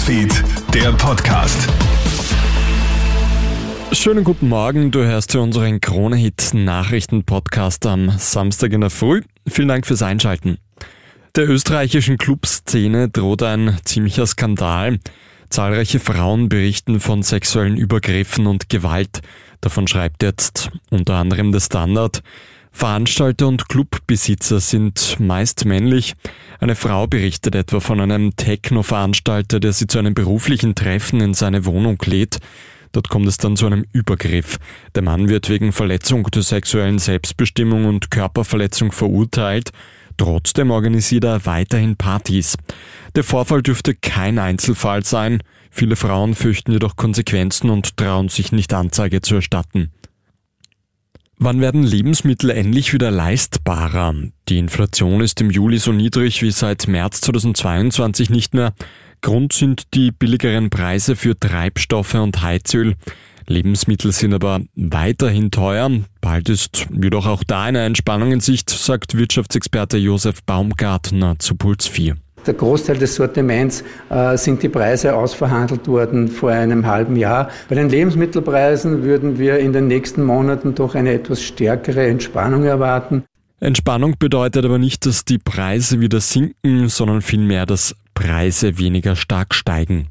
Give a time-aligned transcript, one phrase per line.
[0.00, 1.68] Newsfeed, der Podcast.
[3.92, 9.20] Schönen guten Morgen, du hörst zu unseren Krone-Hit Nachrichten-Podcast am Samstag in der Früh.
[9.46, 10.56] Vielen Dank fürs Einschalten.
[11.36, 15.00] Der österreichischen Clubszene droht ein ziemlicher Skandal.
[15.50, 19.20] Zahlreiche Frauen berichten von sexuellen Übergriffen und Gewalt.
[19.60, 22.22] Davon schreibt jetzt unter anderem der Standard.
[22.72, 26.14] Veranstalter und Clubbesitzer sind meist männlich.
[26.60, 31.64] Eine Frau berichtet etwa von einem Techno-Veranstalter, der sie zu einem beruflichen Treffen in seine
[31.66, 32.38] Wohnung lädt.
[32.92, 34.58] Dort kommt es dann zu einem Übergriff.
[34.94, 39.70] Der Mann wird wegen Verletzung der sexuellen Selbstbestimmung und Körperverletzung verurteilt.
[40.16, 42.56] Trotzdem organisiert er weiterhin Partys.
[43.14, 45.42] Der Vorfall dürfte kein Einzelfall sein.
[45.70, 49.92] Viele Frauen fürchten jedoch Konsequenzen und trauen sich nicht Anzeige zu erstatten.
[51.42, 54.14] Wann werden Lebensmittel endlich wieder leistbarer?
[54.50, 58.74] Die Inflation ist im Juli so niedrig wie seit März 2022 nicht mehr.
[59.22, 62.94] Grund sind die billigeren Preise für Treibstoffe und Heizöl.
[63.46, 65.90] Lebensmittel sind aber weiterhin teuer.
[66.20, 71.86] Bald ist jedoch auch da eine Entspannung in Sicht, sagt Wirtschaftsexperte Josef Baumgartner zu Puls
[71.86, 72.16] 4.
[72.50, 77.48] Der Großteil des Sortiments äh, sind die Preise ausverhandelt worden vor einem halben Jahr.
[77.68, 83.22] Bei den Lebensmittelpreisen würden wir in den nächsten Monaten doch eine etwas stärkere Entspannung erwarten.
[83.60, 89.54] Entspannung bedeutet aber nicht, dass die Preise wieder sinken, sondern vielmehr, dass Preise weniger stark
[89.54, 90.08] steigen.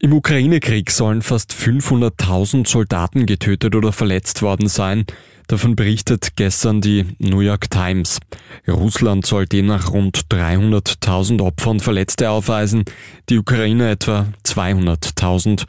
[0.00, 5.06] Im Ukraine-Krieg sollen fast 500.000 Soldaten getötet oder verletzt worden sein.
[5.48, 8.20] Davon berichtet gestern die New York Times.
[8.68, 12.84] Russland soll demnach rund 300.000 Opfer und Verletzte aufweisen,
[13.30, 15.64] die Ukraine etwa 200.000.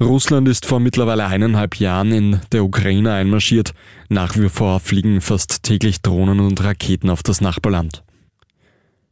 [0.00, 3.74] Russland ist vor mittlerweile eineinhalb Jahren in der Ukraine einmarschiert.
[4.08, 8.04] Nach wie vor fliegen fast täglich Drohnen und Raketen auf das Nachbarland.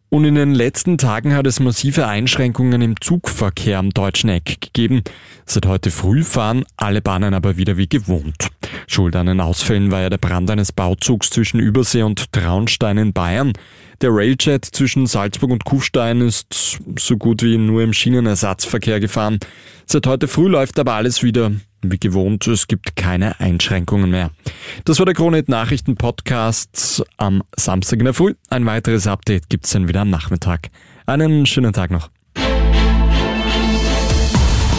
[0.09, 5.03] Und in den letzten Tagen hat es massive Einschränkungen im Zugverkehr am deutschen Eck gegeben.
[5.47, 8.52] Seit heute früh fahren alle Bahnen aber wieder wie gewohnt.
[8.93, 13.13] Schuld an den Ausfällen war ja der Brand eines Bauzugs zwischen Übersee und Traunstein in
[13.13, 13.53] Bayern.
[14.03, 19.39] Der Railjet zwischen Salzburg und Kufstein ist so gut wie nur im Schienenersatzverkehr gefahren.
[19.87, 22.47] Seit heute früh läuft aber alles wieder wie gewohnt.
[22.47, 24.31] Es gibt keine Einschränkungen mehr.
[24.85, 28.35] Das war der Kronet Nachrichten Podcast am Samstag in der Früh.
[28.51, 30.69] Ein weiteres Update gibt's dann wieder am Nachmittag.
[31.07, 32.11] Einen schönen Tag noch.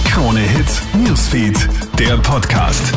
[0.06, 2.94] Krone Hits, Newsfeed, der Podcast.